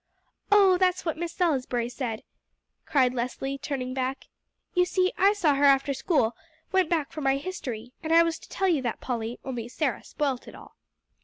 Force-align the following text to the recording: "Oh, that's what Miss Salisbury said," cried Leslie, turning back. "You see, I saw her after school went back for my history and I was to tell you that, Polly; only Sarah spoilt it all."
"Oh, 0.51 0.79
that's 0.79 1.05
what 1.05 1.15
Miss 1.15 1.31
Salisbury 1.31 1.87
said," 1.87 2.23
cried 2.87 3.13
Leslie, 3.13 3.59
turning 3.59 3.93
back. 3.93 4.25
"You 4.73 4.83
see, 4.83 5.13
I 5.15 5.33
saw 5.33 5.53
her 5.53 5.63
after 5.63 5.93
school 5.93 6.35
went 6.71 6.89
back 6.89 7.11
for 7.11 7.21
my 7.21 7.37
history 7.37 7.93
and 8.01 8.11
I 8.11 8.23
was 8.23 8.39
to 8.39 8.49
tell 8.49 8.67
you 8.67 8.81
that, 8.81 8.99
Polly; 8.99 9.39
only 9.45 9.67
Sarah 9.69 10.03
spoilt 10.03 10.47
it 10.47 10.55
all." 10.55 10.75